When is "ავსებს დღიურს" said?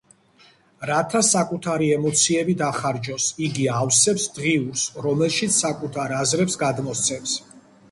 3.75-4.89